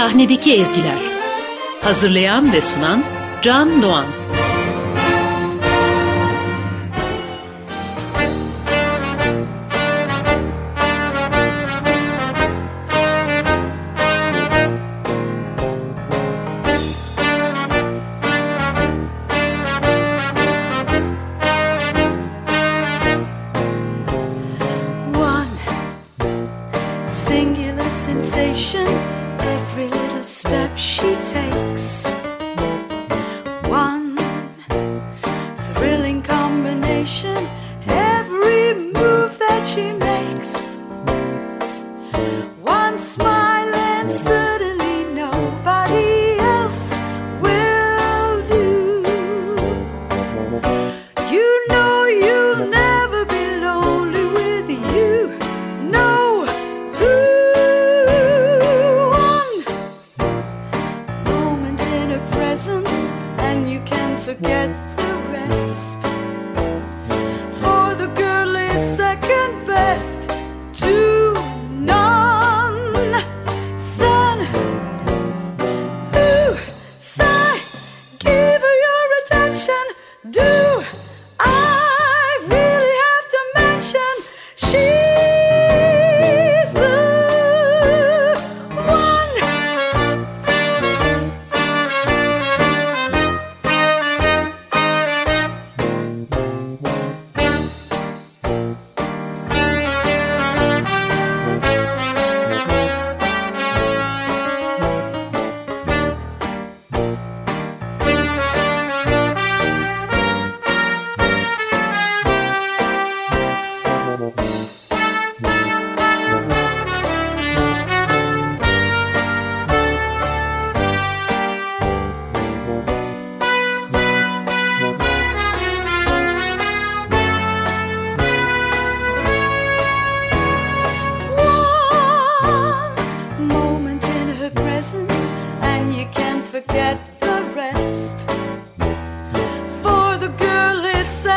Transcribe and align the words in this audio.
Sahnedeki 0.00 0.54
Ezgiler. 0.54 0.98
Hazırlayan 1.82 2.52
ve 2.52 2.62
sunan 2.62 3.04
Can 3.42 3.82
Doğan. 3.82 4.06
One 25.16 25.46
singular 27.10 27.90
sensation 27.90 28.88
every 29.70 29.86
little 29.86 30.24
step 30.24 30.76
she 30.76 31.14
takes. 31.22 32.19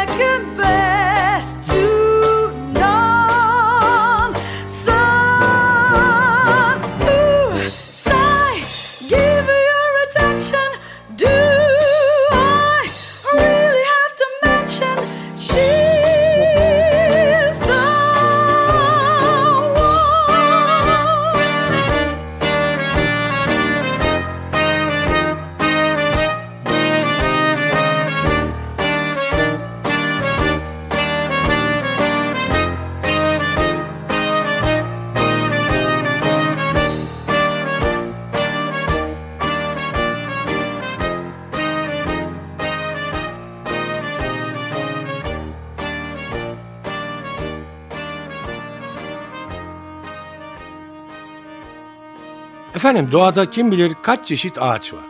good. 0.06 0.33
Efendim 52.84 53.10
doğada 53.12 53.50
kim 53.50 53.72
bilir 53.72 53.94
kaç 54.02 54.26
çeşit 54.26 54.62
ağaç 54.62 54.94
var. 54.94 55.04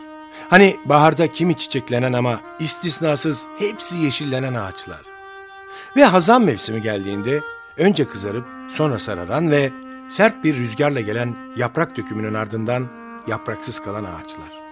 Hani 0.50 0.76
baharda 0.84 1.32
kimi 1.32 1.56
çiçeklenen 1.56 2.12
ama 2.12 2.40
istisnasız 2.60 3.46
hepsi 3.58 3.98
yeşillenen 3.98 4.54
ağaçlar. 4.54 5.00
Ve 5.96 6.04
hazan 6.04 6.42
mevsimi 6.42 6.82
geldiğinde 6.82 7.40
önce 7.76 8.08
kızarıp 8.08 8.44
sonra 8.68 8.98
sararan 8.98 9.50
ve 9.50 9.72
sert 10.08 10.44
bir 10.44 10.56
rüzgarla 10.56 11.00
gelen 11.00 11.36
yaprak 11.56 11.96
dökümünün 11.96 12.34
ardından 12.34 12.88
yapraksız 13.26 13.80
kalan 13.80 14.04
ağaçlar. 14.04 14.62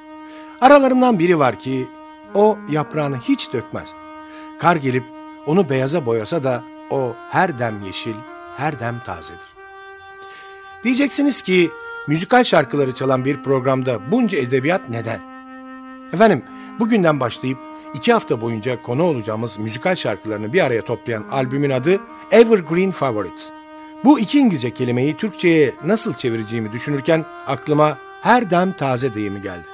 Aralarından 0.61 1.19
biri 1.19 1.39
var 1.39 1.59
ki 1.59 1.89
o 2.35 2.59
yaprağını 2.69 3.17
hiç 3.17 3.53
dökmez. 3.53 3.95
Kar 4.61 4.77
gelip 4.77 5.05
onu 5.47 5.69
beyaza 5.69 6.07
boyasa 6.07 6.43
da 6.43 6.65
o 6.91 7.17
her 7.31 7.59
dem 7.59 7.83
yeşil, 7.83 8.17
her 8.57 8.81
dem 8.81 9.01
tazedir. 9.05 9.53
Diyeceksiniz 10.85 11.43
ki 11.43 11.71
müzikal 12.09 12.45
şarkıları 12.45 12.93
çalan 12.93 13.25
bir 13.25 13.43
programda 13.43 14.13
bunca 14.13 14.39
edebiyat 14.39 14.89
neden? 14.89 15.21
Efendim 16.13 16.43
bugünden 16.81 17.21
başlayıp 17.21 17.59
iki 17.95 18.13
hafta 18.13 18.41
boyunca 18.41 18.83
konu 18.83 19.03
olacağımız 19.03 19.59
müzikal 19.59 19.95
şarkılarını 19.95 20.53
bir 20.53 20.61
araya 20.61 20.83
toplayan 20.85 21.25
albümün 21.31 21.71
adı 21.71 22.01
Evergreen 22.31 22.91
Favorites. 22.91 23.51
Bu 24.05 24.21
iki 24.21 24.39
İngilizce 24.39 24.71
kelimeyi 24.71 25.17
Türkçe'ye 25.17 25.75
nasıl 25.85 26.15
çevireceğimi 26.15 26.73
düşünürken 26.73 27.25
aklıma 27.47 27.99
her 28.23 28.51
dem 28.51 28.73
taze 28.73 29.15
deyimi 29.15 29.43
geldi. 29.43 29.65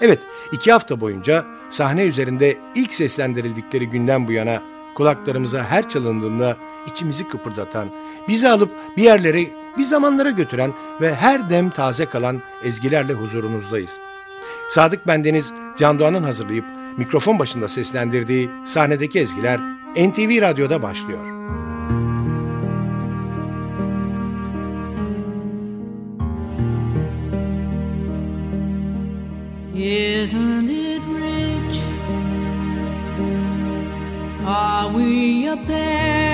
Evet, 0.00 0.18
iki 0.52 0.72
hafta 0.72 1.00
boyunca 1.00 1.44
sahne 1.70 2.02
üzerinde 2.02 2.56
ilk 2.74 2.94
seslendirildikleri 2.94 3.88
günden 3.88 4.28
bu 4.28 4.32
yana 4.32 4.62
kulaklarımıza 4.94 5.64
her 5.64 5.88
çalındığında 5.88 6.56
içimizi 6.86 7.28
kıpırdatan, 7.28 7.88
bizi 8.28 8.48
alıp 8.48 8.70
bir 8.96 9.02
yerlere, 9.02 9.46
bir 9.78 9.84
zamanlara 9.84 10.30
götüren 10.30 10.72
ve 11.00 11.14
her 11.14 11.50
dem 11.50 11.70
taze 11.70 12.06
kalan 12.06 12.42
ezgilerle 12.64 13.12
huzurunuzdayız. 13.12 13.98
Sadık 14.68 15.06
Bendeniz, 15.06 15.52
Can 15.78 15.98
Doğan'ın 15.98 16.22
hazırlayıp 16.22 16.64
mikrofon 16.96 17.38
başında 17.38 17.68
seslendirdiği 17.68 18.50
sahnedeki 18.64 19.18
ezgiler 19.18 19.60
NTV 19.96 20.42
Radyo'da 20.42 20.82
başlıyor. 20.82 21.26
Isn't 29.76 30.70
it 30.70 31.02
rich? 31.08 31.82
Are 34.46 34.88
we 34.92 35.50
up 35.50 35.66
there? 35.66 36.33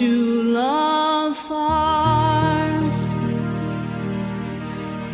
Don't 0.00 0.54
love 0.54 1.36
farce? 1.36 3.02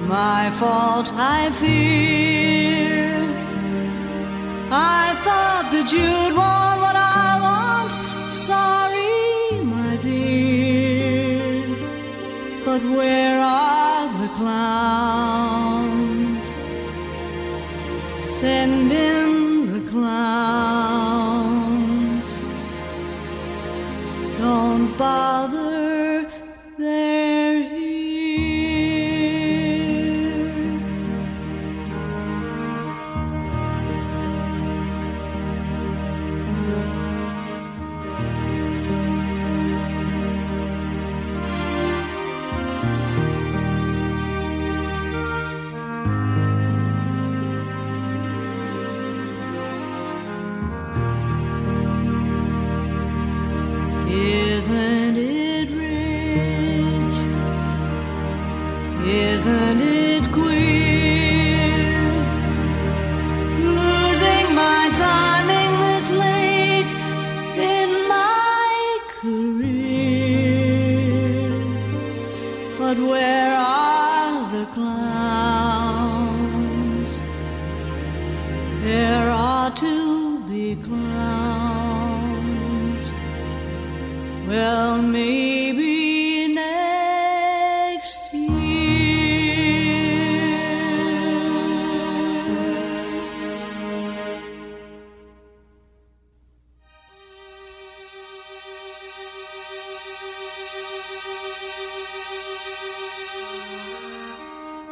My 0.06 0.49
fault, 0.61 1.09
I 1.12 1.50
fear. 1.50 3.19
I 4.71 5.06
thought 5.25 5.67
that 5.73 5.91
you'd 5.91 6.37
want 6.37 6.77
what 6.85 6.94
I 6.94 7.31
want. 7.47 7.91
Sorry, 8.31 9.65
my 9.65 9.97
dear. 9.97 11.67
But 12.65 12.83
where 12.83 13.36
Father, 25.47 26.29
there. 26.77 27.36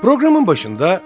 Programın 0.05 0.47
başında 0.47 1.03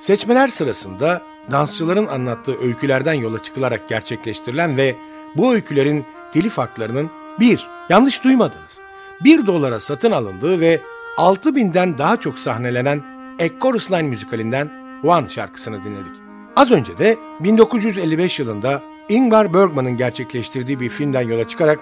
seçmeler 0.00 0.48
sırasında 0.48 1.22
dansçıların 1.50 2.06
anlattığı 2.06 2.60
öykülerden 2.60 3.12
yola 3.12 3.42
çıkılarak 3.42 3.88
gerçekleştirilen 3.88 4.76
ve 4.76 4.96
bu 5.36 5.54
öykülerin 5.54 6.04
telif 6.32 6.58
haklarının 6.58 7.10
bir, 7.40 7.68
yanlış 7.88 8.24
duymadınız, 8.24 8.80
bir 9.24 9.46
dolara 9.46 9.80
satın 9.80 10.10
alındığı 10.10 10.60
ve 10.60 10.80
6000'den 11.16 11.98
daha 11.98 12.16
çok 12.16 12.38
sahnelenen 12.38 13.02
A 13.40 13.60
Chorus 13.62 13.92
Line 13.92 14.02
müzikalinden 14.02 14.70
One 15.04 15.28
şarkısını 15.28 15.84
dinledik. 15.84 16.14
Az 16.56 16.70
önce 16.70 16.98
de 16.98 17.16
1955 17.40 18.38
yılında 18.38 18.82
Ingmar 19.08 19.54
Bergman'ın 19.54 19.96
gerçekleştirdiği 19.96 20.80
bir 20.80 20.88
filmden 20.88 21.28
yola 21.28 21.48
çıkarak 21.48 21.78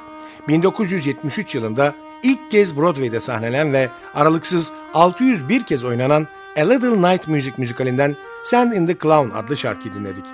1973 0.48 1.54
yılında 1.54 1.94
ilk 2.22 2.50
kez 2.50 2.76
Broadway'de 2.76 3.20
sahnelen 3.20 3.72
ve 3.72 3.88
aralıksız 4.14 4.72
601 4.94 5.62
kez 5.62 5.84
oynanan 5.84 6.28
A 6.56 6.60
Little 6.60 7.12
Night 7.12 7.28
Music 7.28 7.52
müzikalinden 7.58 8.16
Sand 8.42 8.72
in 8.72 8.86
the 8.86 8.98
Clown 9.02 9.30
adlı 9.36 9.56
şarkıyı 9.56 9.94
dinledik. 9.94 10.24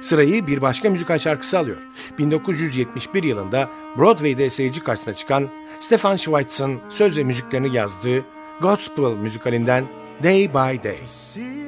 Sırayı 0.00 0.46
bir 0.46 0.62
başka 0.62 0.90
müzikal 0.90 1.18
şarkısı 1.18 1.58
alıyor. 1.58 1.82
1971 2.18 3.22
yılında 3.22 3.68
Broadway'de 3.96 4.50
seyirci 4.50 4.80
karşısına 4.80 5.14
çıkan 5.14 5.48
Stefan 5.80 6.16
Schweitz'ın 6.16 6.80
söz 6.88 7.18
ve 7.18 7.24
müziklerini 7.24 7.76
yazdığı 7.76 8.24
Gospel 8.60 9.02
müzikalinden 9.02 9.84
Day 10.22 10.54
by 10.54 10.84
Day. 10.84 11.67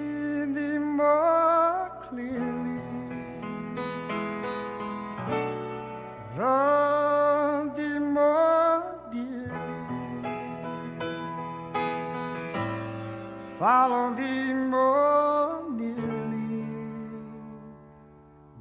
Follow 13.61 14.15
thee 14.15 14.55
more 14.55 15.69
nearly. 15.69 16.65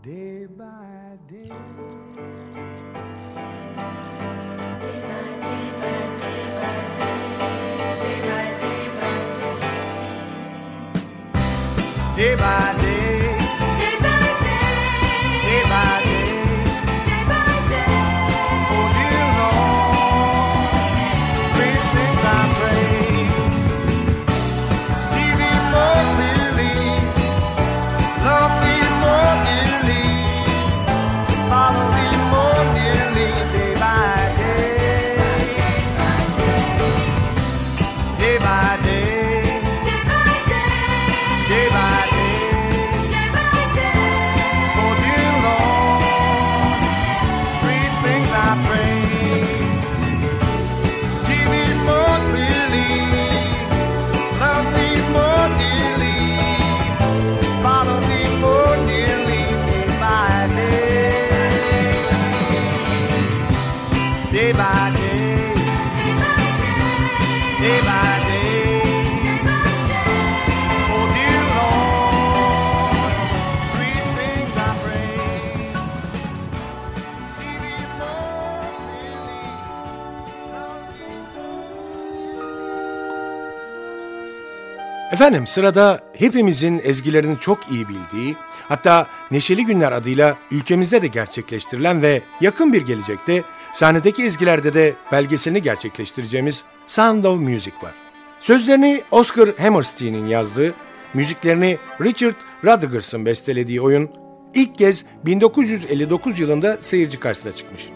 Day 0.04 0.46
by 0.46 1.18
day. 1.26 1.48
Day 12.18 12.36
by 12.36 12.76
day. 12.82 12.90
Day 12.90 12.99
Day 41.60 41.99
Efendim 85.12 85.48
sırada 85.48 86.00
hepimizin 86.18 86.82
ezgilerini 86.84 87.40
çok 87.40 87.72
iyi 87.72 87.88
bildiği, 87.90 88.36
hatta 88.68 89.08
Neşeli 89.32 89.66
Günler 89.66 89.92
adıyla 89.92 90.38
ülkemizde 90.52 91.02
de 91.02 91.08
gerçekleştirilen 91.08 92.02
ve 92.02 92.22
yakın 92.42 92.74
bir 92.74 92.82
gelecekte 92.82 93.44
sahnedeki 93.74 94.24
ezgilerde 94.24 94.74
de 94.74 94.94
belgeselini 95.12 95.62
gerçekleştireceğimiz 95.62 96.64
Sound 96.88 97.24
of 97.24 97.40
Music 97.40 97.76
var. 97.82 97.94
Sözlerini 98.40 99.02
Oscar 99.12 99.50
Hammerstein'in 99.58 100.28
yazdığı, 100.28 100.74
müziklerini 101.14 101.78
Richard 102.02 102.36
Rodgers'ın 102.66 103.26
bestelediği 103.26 103.82
oyun 103.82 104.10
ilk 104.54 104.78
kez 104.78 105.06
1959 105.26 106.40
yılında 106.40 106.78
seyirci 106.82 107.20
karşısına 107.20 107.52
çıkmış. 107.52 107.90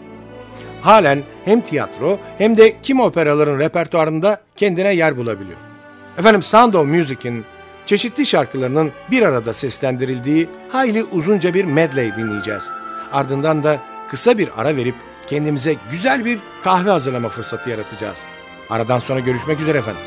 Halen 0.82 1.22
hem 1.44 1.60
tiyatro 1.60 2.18
hem 2.38 2.56
de 2.56 2.76
kim 2.82 3.00
operaların 3.00 3.58
repertuarında 3.58 4.40
kendine 4.56 4.94
yer 4.94 5.16
bulabiliyor. 5.16 5.73
Efendim 6.18 6.42
Sound 6.42 6.74
of 6.74 6.86
Music'in 6.86 7.44
çeşitli 7.86 8.26
şarkılarının 8.26 8.92
bir 9.10 9.22
arada 9.22 9.54
seslendirildiği 9.54 10.48
hayli 10.68 11.04
uzunca 11.04 11.54
bir 11.54 11.64
medley 11.64 12.16
dinleyeceğiz. 12.16 12.70
Ardından 13.12 13.64
da 13.64 13.78
kısa 14.10 14.38
bir 14.38 14.48
ara 14.56 14.76
verip 14.76 14.94
kendimize 15.26 15.76
güzel 15.90 16.24
bir 16.24 16.38
kahve 16.64 16.90
hazırlama 16.90 17.28
fırsatı 17.28 17.70
yaratacağız. 17.70 18.24
Aradan 18.70 18.98
sonra 18.98 19.20
görüşmek 19.20 19.60
üzere 19.60 19.78
efendim. 19.78 20.02